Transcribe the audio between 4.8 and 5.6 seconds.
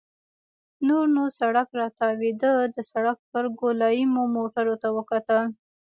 ته وکتل.